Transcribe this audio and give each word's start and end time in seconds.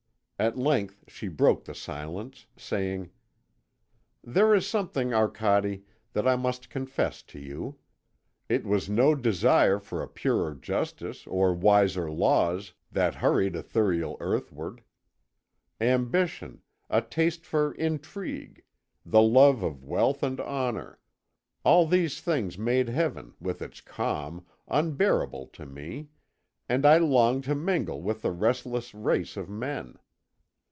At 0.39 0.57
length 0.57 1.03
she 1.07 1.27
broke 1.27 1.67
silence, 1.75 2.47
saying: 2.57 3.11
"There 4.23 4.55
is 4.55 4.65
something, 4.65 5.13
Arcade, 5.13 5.83
that 6.13 6.27
I 6.27 6.35
must 6.35 6.67
confess 6.71 7.21
to 7.21 7.37
you. 7.37 7.77
It 8.49 8.65
was 8.65 8.89
no 8.89 9.13
desire 9.13 9.77
for 9.77 10.01
a 10.01 10.07
purer 10.07 10.55
justice 10.55 11.27
or 11.27 11.53
wiser 11.53 12.09
laws 12.09 12.73
that 12.91 13.13
hurried 13.13 13.53
Ithuriel 13.55 14.17
earthward. 14.19 14.81
Ambition, 15.79 16.63
a 16.89 17.03
taste 17.03 17.45
for 17.45 17.73
intrigue, 17.73 18.63
the 19.05 19.21
love 19.21 19.61
of 19.61 19.83
wealth 19.85 20.23
and 20.23 20.39
honour, 20.39 20.97
all 21.63 21.85
these 21.85 22.19
things 22.19 22.57
made 22.57 22.89
Heaven, 22.89 23.35
with 23.39 23.61
its 23.61 23.79
calm, 23.79 24.47
unbearable 24.67 25.49
to 25.53 25.67
me, 25.67 26.09
and 26.67 26.83
I 26.83 26.97
longed 26.97 27.43
to 27.43 27.53
mingle 27.53 28.01
with 28.01 28.23
the 28.23 28.31
restless 28.31 28.95
race 28.95 29.37
of 29.37 29.47
men. 29.47 29.97